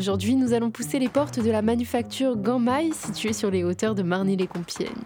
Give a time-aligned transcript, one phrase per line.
[0.00, 4.02] Aujourd'hui, nous allons pousser les portes de la manufacture Gamay, située sur les hauteurs de
[4.02, 5.04] Marny-les-Compiègnes.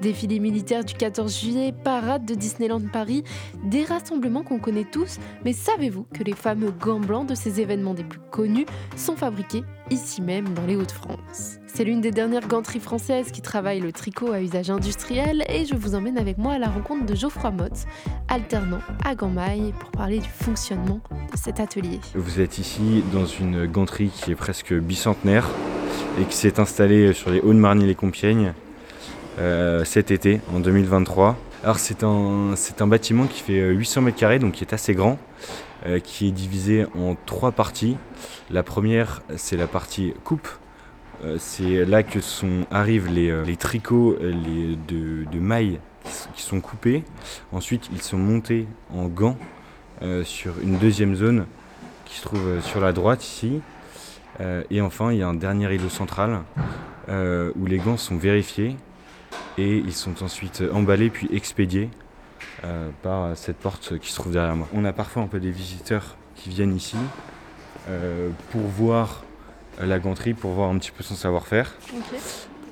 [0.00, 3.22] Défilé militaire du 14 juillet, parade de Disneyland Paris,
[3.64, 7.92] des rassemblements qu'on connaît tous, mais savez-vous que les fameux gants blancs de ces événements
[7.92, 8.64] des plus connus
[8.96, 13.80] sont fabriqués ici même dans les Hauts-de-France C'est l'une des dernières ganteries françaises qui travaille
[13.80, 17.14] le tricot à usage industriel et je vous emmène avec moi à la rencontre de
[17.14, 17.72] Geoffroy Mott,
[18.28, 21.00] alternant à Gambay, pour parler du fonctionnement
[21.32, 22.00] de cet atelier.
[22.14, 25.48] Vous êtes ici dans une ganterie qui est presque bicentenaire
[26.20, 28.54] et qui s'est installée sur les Hauts-de-Marny-les-Compiègnes
[29.38, 31.36] euh, cet été, en 2023.
[31.62, 34.94] Alors c'est un, c'est un bâtiment qui fait 800 mètres carrés, donc qui est assez
[34.94, 35.69] grand, euh,
[36.02, 37.96] qui est divisé en trois parties.
[38.50, 40.48] La première, c'est la partie coupe.
[41.24, 45.80] Euh, c'est là que sont, arrivent les, les tricots les, de, de mailles
[46.34, 47.02] qui sont coupés.
[47.52, 49.36] Ensuite, ils sont montés en gants
[50.24, 51.44] sur une deuxième zone
[52.06, 53.60] qui se trouve sur la droite ici.
[54.70, 56.40] et enfin, il y a un dernier îlot central
[57.06, 58.76] où les gants sont vérifiés
[59.58, 61.90] et ils sont ensuite emballés puis expédiés
[62.64, 64.68] euh, par cette porte qui se trouve derrière moi.
[64.74, 66.96] On a parfois un peu des visiteurs qui viennent ici
[67.88, 69.22] euh, pour voir
[69.80, 71.74] la ganterie, pour voir un petit peu son savoir-faire.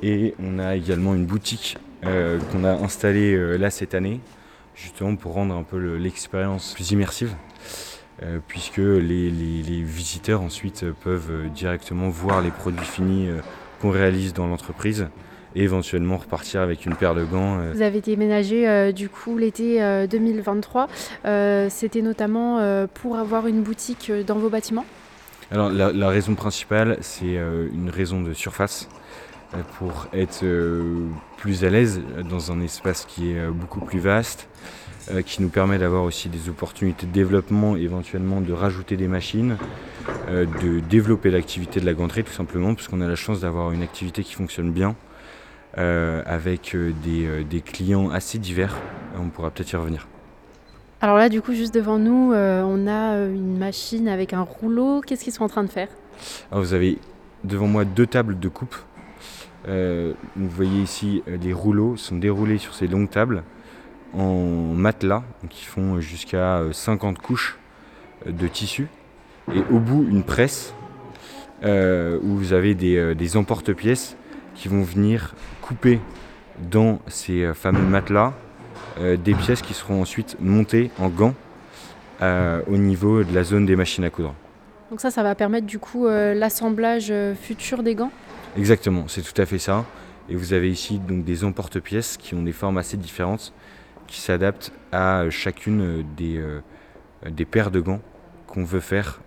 [0.02, 4.20] Et on a également une boutique euh, qu'on a installée là cette année,
[4.74, 7.34] justement pour rendre un peu l'expérience plus immersive.
[8.46, 13.30] puisque les, les, visiteurs ensuite peuvent directement voir les produits finis
[13.80, 15.08] qu'on réalise dans l'entreprise
[15.58, 17.58] et éventuellement repartir avec une paire de gants.
[17.58, 17.72] Euh.
[17.74, 20.88] Vous avez déménagé euh, du coup l'été 2023.
[21.24, 24.86] Euh, c'était notamment pour avoir une boutique dans vos bâtiments?
[25.50, 27.36] Alors la, raison principale, c'est
[27.72, 28.88] une raison de surface
[29.78, 30.44] pour être
[31.38, 34.48] plus à l'aise dans un espace qui est beaucoup plus vaste,
[35.24, 39.56] qui nous permet d'avoir aussi des opportunités de développement, éventuellement de rajouter des machines,
[40.28, 44.22] de développer l'activité de la ganterie tout simplement, puisqu'on a la chance d'avoir une activité
[44.22, 44.94] qui fonctionne bien
[45.74, 48.76] avec euh, euh, des, clients assez divers.
[49.18, 50.06] On pourra peut-être y revenir.
[51.00, 55.00] Alors là, du coup, juste devant nous, on a une machine avec un rouleau.
[55.00, 55.88] Qu'est-ce qu'ils sont en train de faire?
[56.50, 56.98] Alors, Vous avez
[57.44, 58.74] devant moi deux tables de coupe.
[59.64, 63.44] vous voyez ici, les rouleaux sont déroulés sur ces longues tables
[64.12, 67.58] en matelas, qui font jusqu'à 50 couches
[68.26, 68.88] de tissu.
[69.54, 70.74] Et au bout, une presse
[71.62, 74.16] où vous avez des, des emporte-pièces
[74.58, 76.00] qui vont venir couper
[76.58, 78.34] dans ces euh, fameux matelas
[78.98, 81.34] euh, des pièces qui seront ensuite montées en gants
[82.20, 84.34] euh, au niveau de la zone des machines à coudre.
[84.90, 88.10] Donc ça, ça va permettre du coup l'assemblage futur des gants?
[88.56, 89.84] Exactement, c'est tout à fait ça.
[90.30, 93.52] Et vous avez ici donc des emporte-pièces qui ont des formes assez différentes,
[94.06, 96.42] qui s'adaptent à chacune des,
[97.30, 98.00] des paires de gants
[98.46, 99.20] qu'on veut faire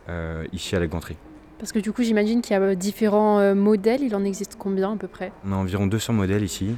[0.52, 1.18] ici à la ganterie.
[1.62, 4.02] Parce que du coup, j'imagine qu'il y a euh, différents euh, modèles.
[4.02, 5.32] Il en existe combien à peu près?
[5.46, 6.76] On a environ 200 modèles ici.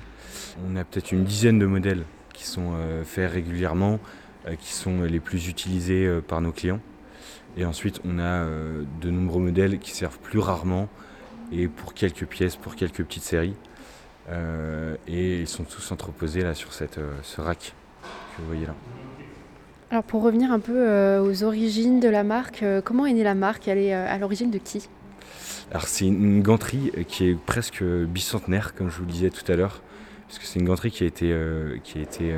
[0.70, 4.02] On a peut-être une dizaine de modèles qui sont euh, faits régulièrement,
[4.60, 6.82] qui sont les plus utilisés par nos clients.
[7.56, 10.90] Et ensuite, on a de nombreux modèles qui servent plus rarement
[11.54, 13.56] et pour quelques pièces, pour quelques petites séries.
[15.08, 17.74] et ils sont tous entreposés là sur cette, ce rack
[18.36, 18.76] que vous voyez là.
[19.94, 23.24] Alors pour revenir un peu euh, aux origines de la marque, euh, comment est née
[23.24, 23.68] la marque?
[23.68, 24.90] Elle est euh, à l'origine de qui?
[25.70, 29.56] Alors c'est une ganterie qui est presque bicentenaire, comme je vous le disais tout à
[29.56, 29.84] l'heure,
[30.28, 31.32] puisque c'est une ganterie qui a été,
[31.84, 32.34] qui a été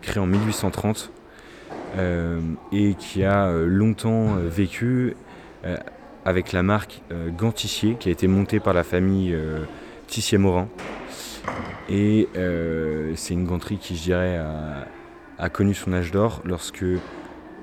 [0.00, 1.12] créée en 1830
[2.72, 5.16] et qui a longtemps vécu
[6.24, 7.02] avec la marque
[7.36, 9.36] Gantissier, qui a été montée par la famille
[10.06, 10.68] Tissier-Morin.
[11.90, 12.28] Et
[13.14, 14.86] c'est une ganterie qui, je dirais, a
[15.38, 16.84] a connu son âge d'or lorsque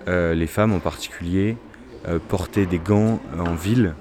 [0.08, 1.58] euh, les femmes en particulier
[2.08, 3.96] euh, portaient des gants en ville,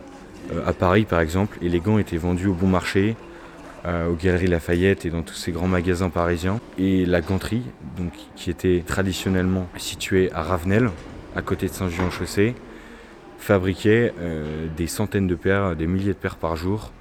[0.52, 3.16] euh, à Paris par exemple, et les gants étaient vendus au bon marché,
[3.84, 6.60] aux Galeries Lafayette et dans tous ces grands magasins parisiens.
[6.78, 7.64] Et la ganterie,
[8.36, 10.90] qui était traditionnellement située à Ravenel,
[11.34, 12.54] à côté de Saint-Jean-Chaussée,
[13.38, 14.14] fabriquait
[14.76, 16.92] des centaines de paires, des milliers de paires par jour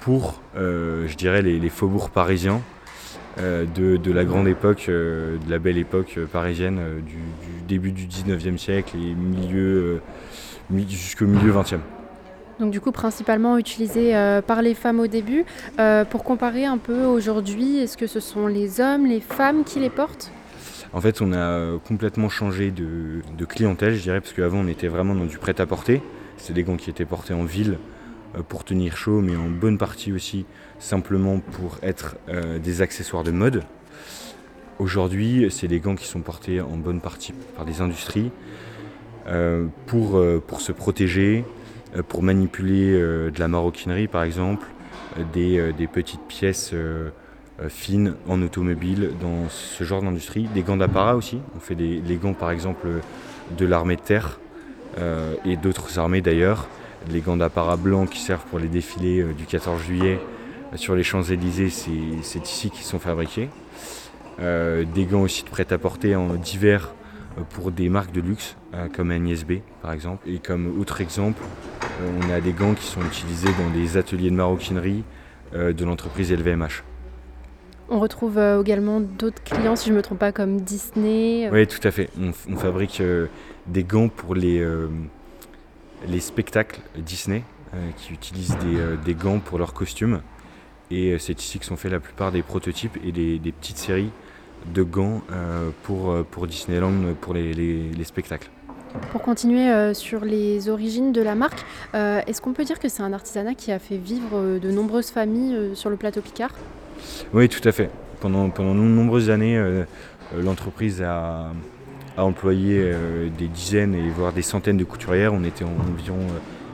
[0.00, 2.62] pour, je dirais, les faubourgs parisiens
[3.38, 7.16] euh, de, la grande époque, euh, de la belle époque euh, parisienne du,
[7.66, 10.00] début du 19e siècle et milieu,
[10.88, 11.78] jusqu'au milieu 20e.
[12.60, 14.12] Donc du coup principalement utilisé
[14.46, 15.44] par les femmes au début.
[16.10, 19.90] pour comparer un peu aujourd'hui, est-ce que ce sont les hommes, les femmes qui les
[19.90, 20.30] portent?
[20.92, 24.88] En fait on a complètement changé de, de clientèle je dirais, parce qu'avant on était
[24.88, 26.02] vraiment dans du prêt-à-porter.
[26.36, 27.78] C'était des gants qui étaient portés en ville
[28.48, 30.46] pour tenir chaud, mais en bonne partie aussi
[30.78, 33.62] simplement pour être euh, des accessoires de mode.
[34.78, 38.30] Aujourd'hui, c'est des gants qui sont portés en bonne partie par des industries
[39.28, 41.44] euh, pour, pour se protéger,
[42.08, 44.66] pour manipuler de la maroquinerie par exemple,
[45.32, 46.74] des, petites pièces
[47.68, 51.38] fines en automobile dans ce genre d'industrie, des gants d'apparat aussi.
[51.54, 52.88] On fait des, les gants par exemple
[53.56, 54.40] de l'armée de terre
[55.44, 56.66] et d'autres armées d'ailleurs,
[57.10, 60.20] les gants d'apparat blancs qui servent pour les défilés du 14 juillet
[60.76, 63.50] sur les Champs-Élysées, c'est ici qu'ils sont fabriqués.
[64.38, 66.92] des gants aussi de prêt-à-porter en divers
[67.50, 70.28] pour des marques de luxe euh, comme Agnès B par exemple.
[70.28, 71.42] Et comme autre exemple,
[72.00, 75.04] euh, on a des gants qui sont utilisés dans des ateliers de maroquinerie
[75.54, 76.84] euh, de l'entreprise LVMH.
[77.90, 81.50] On retrouve également d'autres clients, si je ne me trompe pas, comme Disney.
[81.52, 82.08] Oui, tout à fait.
[82.48, 83.02] On, fabrique
[83.66, 84.64] des gants pour les,
[86.08, 87.42] les spectacles Disney
[87.96, 88.56] qui utilisent
[89.04, 90.20] des, gants pour leurs costumes.
[90.90, 94.10] Et c'est ici que sont faits la plupart des prototypes et des petites séries
[94.72, 98.50] de gants euh, pour, euh, pour Disneyland, pour les, spectacles.
[99.10, 101.64] Pour continuer euh, sur les origines de la marque,
[101.94, 105.74] est-ce qu'on peut dire que c'est un artisanat qui a fait vivre de nombreuses familles
[105.74, 106.52] sur le plateau Picard?
[107.32, 107.90] Oui, tout à fait.
[108.20, 109.60] Pendant, pendant de nombreuses années,
[110.36, 111.52] l'entreprise a,
[112.16, 112.92] a, employé
[113.38, 115.32] des dizaines et voire des centaines de couturières.
[115.34, 116.26] On était environ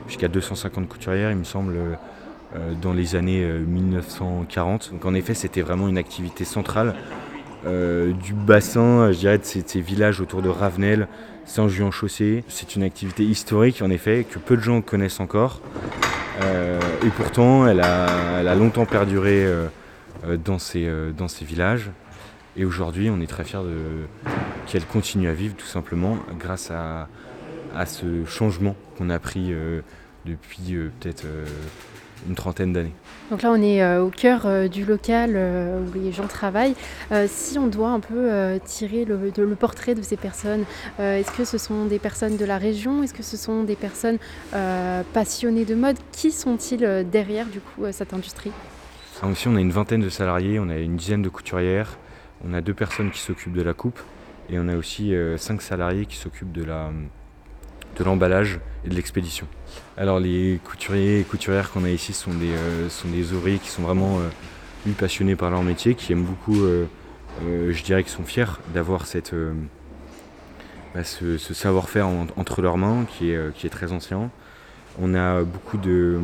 [0.07, 1.75] jusqu'à 250 couturières, il me semble,
[2.81, 4.91] dans les années 1940.
[4.91, 6.95] Donc en effet, c'était vraiment une activité centrale
[7.65, 11.07] euh, du bassin, je dirais, de ces, villages autour de Ravenel,
[11.45, 12.43] Saint-Juan-Chaussée.
[12.47, 15.59] C'est une activité historique, en effet, que peu de gens connaissent encore.
[16.41, 19.67] Euh, et pourtant, elle a, longtemps perduré euh,
[20.37, 21.91] dans ces villages.
[22.57, 23.59] Et aujourd'hui, on est très fiers
[24.67, 27.07] qu'elle continue à vivre, tout simplement, grâce à,
[27.75, 29.53] à ce changement qu'on a pris
[30.25, 31.25] depuis peut-être
[32.27, 32.93] une trentaine d'années.
[33.31, 36.75] Donc là, on est euh, au cœur euh, du local euh, où les gens travaillent.
[37.27, 40.65] si on doit un peu tirer le, le, portrait de ces personnes,
[40.99, 43.03] est-ce que ce sont des personnes de la région?
[43.03, 44.17] Est-ce que ce sont des personnes
[45.13, 45.97] passionnées de mode?
[46.11, 48.51] Qui sont-ils derrière du coup cette industrie?
[49.31, 51.97] Ici, on a une vingtaine de salariés, on a une dizaine de couturières,
[52.45, 53.99] on a deux personnes qui s'occupent de la coupe
[54.49, 56.91] et on a aussi cinq salariés qui s'occupent de la
[57.97, 59.47] de l'emballage et de l'expédition.
[59.97, 64.19] Alors les couturiers et couturières qu'on a ici sont des, euh, ouvriers qui sont vraiment
[64.19, 66.85] euh, passionnés par leur métier, qui aiment beaucoup, euh,
[67.43, 69.05] je dirais qu'ils sont fiers d'avoir
[70.95, 74.31] bah, ce, savoir-faire entre leurs mains qui est, très ancien.
[74.99, 76.19] On a beaucoup de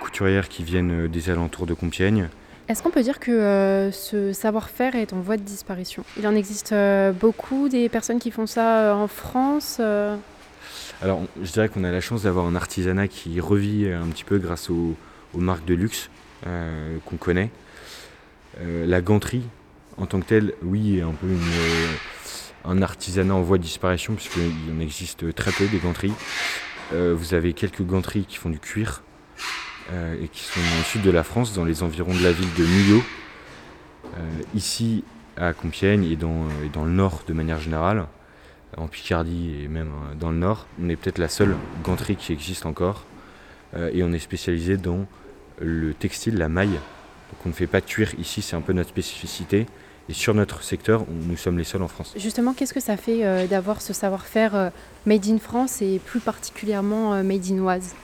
[0.00, 2.28] couturières qui viennent des alentours de Compiègne.
[2.68, 6.04] Est-ce qu'on peut dire que ce savoir-faire est en voie de disparition?
[6.18, 6.74] Il en existe
[7.20, 9.80] beaucoup des personnes qui font ça en France
[11.02, 14.38] alors, je dirais qu'on a la chance d'avoir un artisanat qui revit un petit peu
[14.38, 14.96] grâce aux,
[15.34, 16.08] marques de luxe
[16.46, 17.50] euh, qu'on connaît.
[18.62, 19.42] Euh, la ganterie,
[19.98, 21.86] en tant que telle, oui, est un peu euh,
[22.64, 26.14] un artisanat en voie de disparition, puisqu'il en existe très peu des ganteries.
[26.92, 29.02] vous avez quelques ganteries qui font du cuir
[29.92, 32.64] et qui sont au sud de la France, dans les environs de la ville de
[32.64, 33.02] Millau.
[34.54, 35.04] ici,
[35.36, 38.06] à Compiègne et dans, et dans le nord de manière générale,
[38.76, 40.66] en Picardie et même euh, dans le nord.
[40.82, 43.04] On est peut-être la seule ganterie qui existe encore.
[43.74, 45.06] Euh, et on est spécialisé dans
[45.60, 46.68] le textile, la maille.
[46.68, 49.66] Donc on ne fait pas de cuir ici, c'est un peu notre spécificité.
[50.08, 52.14] Et sur notre secteur, nous sommes les seuls en France.
[52.16, 54.70] Justement, qu'est-ce que ça fait euh, d'avoir ce savoir-faire
[55.04, 57.94] made in France et plus particulièrement made in Oise?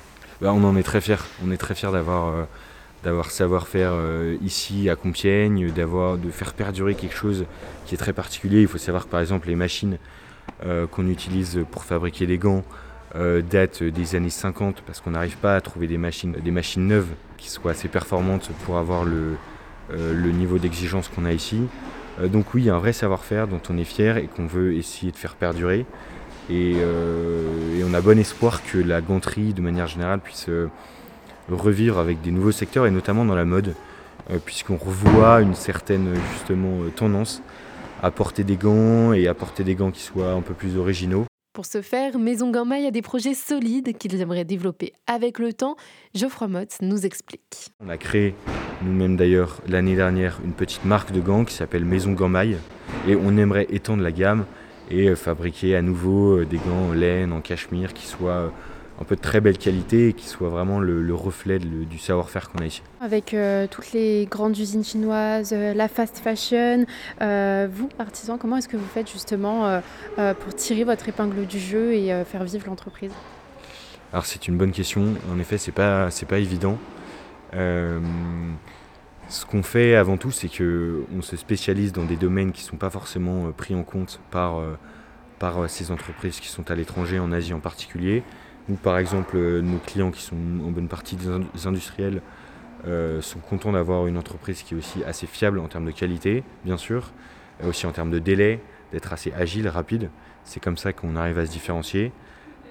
[0.42, 1.16] Bah, On en est très fiers.
[1.44, 2.46] On est très fiers d'avoir
[3.02, 3.94] d'avoir savoir-faire
[4.44, 7.46] ici à Compiègne, de faire perdurer quelque chose
[7.84, 8.60] qui est très particulier.
[8.60, 9.98] Il faut savoir que par exemple les machines
[10.64, 12.62] euh, qu'on utilise pour fabriquer les gants
[13.16, 16.36] euh, datent des années 50 parce qu'on n'arrive pas à trouver des machines,
[16.76, 19.36] neuves qui soient assez performantes pour avoir le,
[19.92, 21.62] euh, le niveau d'exigence qu'on a ici.
[22.26, 24.74] donc oui, il y a un vrai savoir-faire dont on est fier et qu'on veut
[24.74, 25.84] essayer de faire perdurer.
[26.50, 30.48] Et, et, on a bon espoir que la ganterie, de manière générale, puisse
[31.48, 33.74] revivre avec des nouveaux secteurs et notamment dans la mode,
[34.44, 37.42] puisqu'on revoit une certaine justement tendance
[38.02, 41.24] à porter des gants et à porter des gants qui soient un peu plus originaux.
[41.52, 45.76] Pour ce faire, Maison Gamay a des projets solides qu'ils aimeraient développer avec le temps.
[46.14, 47.68] Geoffroy Mott nous explique.
[47.78, 48.34] On a créé
[48.82, 52.56] nous-mêmes d'ailleurs l'année dernière une petite marque de gants qui s'appelle Maison Gamay
[53.06, 54.46] et on aimerait étendre la gamme
[54.92, 58.48] et fabriquer à nouveau euh, des gants en laine, en cachemire qui soient euh,
[59.02, 62.62] un peu de très belle qualité et qui soit vraiment le, reflet du savoir-faire qu'on
[62.62, 62.82] a ici.
[63.00, 66.86] Avec euh, toutes les grandes usines chinoises, euh, la fast fashion,
[67.20, 69.80] euh, vous, artisans, comment est-ce que vous faites justement
[70.16, 73.12] pour tirer votre épingle du jeu et faire vivre l'entreprise?
[74.12, 75.14] Alors c'est une bonne question.
[75.32, 76.78] En effet, c'est pas c'est pas évident.
[79.32, 82.68] Ce qu'on fait avant tout, c'est que on se spécialise dans des domaines qui ne
[82.68, 84.60] sont pas forcément pris en compte par
[85.38, 88.22] par ces entreprises qui sont à l'étranger, en Asie en particulier.
[88.68, 92.20] Ou par exemple, nos clients qui sont en bonne partie des industriels
[93.20, 96.76] sont contents d'avoir une entreprise qui est aussi assez fiable en termes de qualité, bien
[96.76, 97.10] sûr,
[97.66, 98.60] aussi en termes de délai,
[98.92, 100.10] d'être assez agile, rapide.
[100.44, 102.12] C'est comme ça qu'on arrive à se différencier.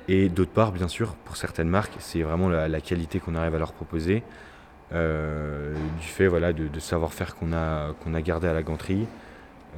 [0.08, 3.60] Et d'autre part, bien sûr, pour certaines marques, c'est vraiment la, qualité qu'on arrive à
[3.60, 4.51] leur proposer, euh,
[4.92, 9.08] du fait voilà, de, savoir-faire qu'on a, qu'on a gardé à la ganterie,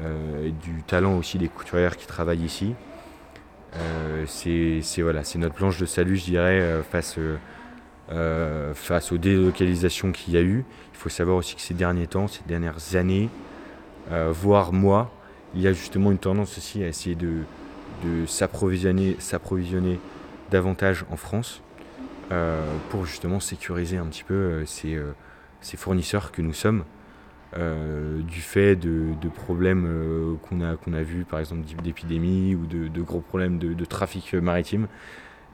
[0.02, 2.74] euh, et du talent aussi des couturières qui travaillent ici.
[3.76, 7.18] Euh, c'est voilà, notre planche de salut, je dirais, face,
[8.74, 10.66] face aux délocalisations qu'il y a eu.
[10.94, 13.30] Il faut savoir aussi que ces derniers temps, ces dernières années,
[14.10, 15.12] voire mois,
[15.56, 17.44] il y a justement une tendance aussi à essayer de,
[18.04, 20.00] de s'approvisionner,
[20.52, 21.73] davantage en France euh,
[22.90, 25.14] pour justement sécuriser un petit peu euh, ces, euh,
[25.62, 26.84] ces, fournisseurs que nous sommes.
[27.56, 29.88] du fait de, problèmes
[30.44, 34.88] qu'on a, qu'on a vus, par exemple d'épidémie ou de, gros problèmes de, trafic maritime.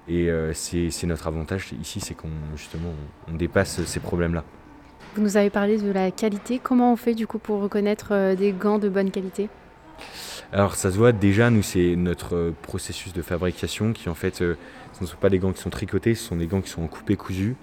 [0.08, 2.94] Et c'est notre avantage ici, c'est qu'on justement
[3.28, 4.44] on dépasse ces problèmes-là.
[5.16, 6.60] Vous nous avez parlé de la qualité.
[6.64, 9.50] Comment on fait du coup pour reconnaître des gants de bonne qualité?
[10.52, 14.42] Alors ça se voit déjà, nous c'est notre euh, processus de fabrication qui en fait,
[14.42, 14.56] euh,
[14.94, 16.88] ce ne sont pas des gants qui sont tricotés, ce sont des gants qui sont
[16.88, 17.56] coupés cousus.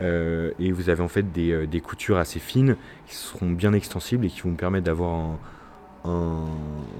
[0.00, 2.76] Euh, et vous avez en fait des, coutures assez fines
[3.06, 5.38] qui seront bien extensibles et qui vont vous permettre d'avoir
[6.04, 6.46] un,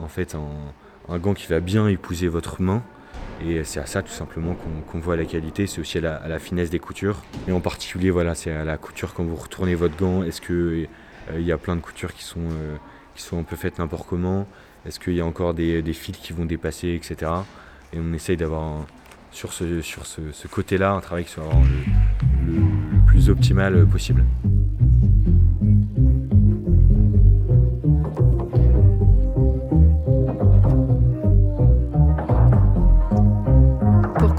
[0.02, 2.82] en fait un, gant qui va bien épouser votre main.
[3.44, 4.56] Et c'est à ça tout simplement
[4.90, 7.22] qu'on voit la qualité, c'est aussi à la, finesse des coutures.
[7.48, 10.22] Et en particulier, voilà, c'est à la couture quand vous retournez votre gant.
[10.22, 10.88] Est-ce qu'il
[11.34, 12.48] il y a plein de coutures qui sont,
[13.14, 14.46] qui sont un peu faites n'importe comment?
[14.86, 17.30] Est-ce qu'il y a encore des, fils qui vont dépasser, etc.
[17.92, 18.86] Et on essaye d'avoir
[19.30, 21.44] sur ce, côté-là un travail qui soit
[22.46, 24.24] le plus optimal possible.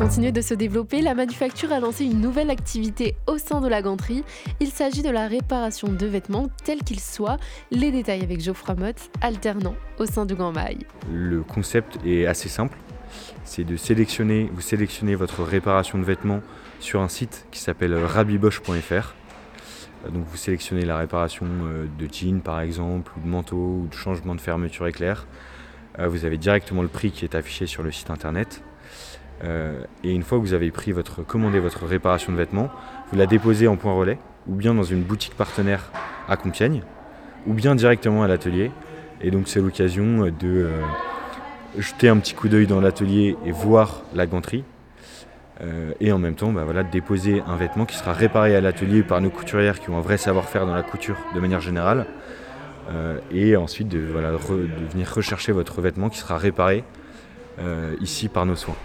[0.04, 3.82] Continuer de se développer, la manufacture a lancé une nouvelle activité au sein de la
[3.82, 4.26] ganterie.
[4.60, 7.38] Il s'agit de la réparation de vêtements tels qu'ils soient.
[7.72, 10.52] Les détails avec Geoffroy Mott, alternant au sein du Grand
[11.10, 12.78] Le concept est assez simple.
[13.46, 16.42] C'est de sélectionner, vous sélectionnez votre réparation de vêtements
[16.82, 19.14] sur un site qui s'appelle rabibosch.fr.
[20.12, 23.96] Donc vous sélectionnez la réparation euh, de jeans par exemple, ou de manteau, ou de
[23.96, 25.26] changement de fermeture éclair.
[25.98, 28.62] Euh, vous avez directement le prix qui est affiché sur le site internet.
[29.44, 32.70] Euh, et une fois que vous avez pris votre, commandé votre réparation de vêtements,
[33.12, 35.92] vous la déposez en point relais, ou bien dans une boutique partenaire
[36.30, 36.84] à Compiègne,
[37.48, 38.72] ou bien directement à l'atelier.
[39.22, 40.82] Et donc c'est l'occasion de euh,
[41.78, 44.64] jeter un petit coup d'œil dans l'atelier et voir la ganterie.
[45.62, 49.22] Euh, et en même temps, bah déposer un vêtement qui sera réparé à l'atelier par
[49.22, 52.06] nos couturières qui ont un vrai savoir-faire dans la couture de manière générale.
[53.32, 56.84] et ensuite de, venir rechercher votre vêtement qui sera réparé
[58.02, 58.76] ici par nos soins.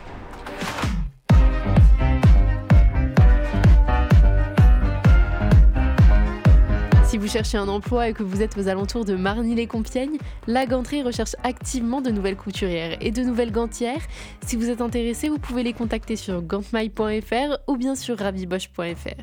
[7.29, 10.17] Vous cherchez un emploi et que vous êtes aux alentours de Marny-les-Compiègnes,
[10.47, 14.01] la ganterie recherche activement de nouvelles couturières et de nouvelles gantières.
[14.47, 19.23] Si vous êtes intéressé, vous pouvez les contacter sur gantmail.fr ou bien sur ravibosch.fr.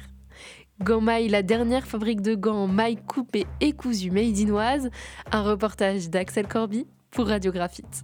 [0.84, 4.90] Gantmail, la dernière fabrique de gants en maille coupée et cousue made in
[5.32, 8.04] Un reportage d'Axel Corby pour Radiographite.